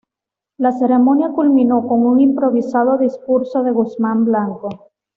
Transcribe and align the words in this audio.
La 0.57 0.71
ceremonia 0.71 1.29
culminó 1.29 1.87
con 1.87 2.07
un 2.07 2.19
improvisado 2.19 2.97
discurso 2.97 3.61
de 3.61 3.69
Guzmán 3.69 4.25
Blanco. 4.25 4.89